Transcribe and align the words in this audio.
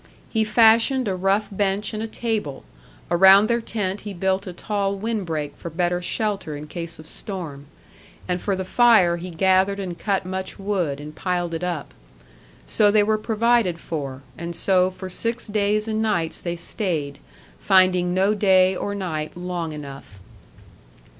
He 0.31 0.43
fashioned 0.43 1.07
a 1.07 1.13
rough 1.15 1.47
bench 1.51 1.93
and 1.93 2.01
a 2.01 2.07
table; 2.07 2.63
around 3.11 3.45
their 3.47 3.61
tent 3.61 4.01
he 4.01 4.15
built 4.15 4.47
a 4.47 4.51
tall 4.53 4.95
wind 4.95 5.27
break 5.27 5.55
for 5.55 5.69
better 5.69 6.01
shelter 6.01 6.57
in 6.57 6.65
case 6.65 6.97
of 6.97 7.05
storm; 7.05 7.67
and 8.27 8.41
for 8.41 8.55
the 8.55 8.65
fire 8.65 9.17
he 9.17 9.29
gathered 9.29 9.79
and 9.79 9.99
cut 9.99 10.25
much 10.25 10.57
wood, 10.57 10.99
and 10.99 11.13
piled 11.13 11.53
it 11.53 11.63
up. 11.63 11.93
So 12.65 12.89
they 12.89 13.03
were 13.03 13.19
provided 13.19 13.77
for, 13.77 14.23
and 14.39 14.55
so 14.55 14.89
for 14.89 15.07
six 15.07 15.45
days 15.45 15.87
and 15.87 16.01
nights 16.01 16.39
they 16.39 16.55
stayed, 16.55 17.19
finding 17.59 18.11
no 18.11 18.33
day 18.33 18.75
or 18.75 18.95
night 18.95 19.37
long 19.37 19.71
enough. 19.71 20.19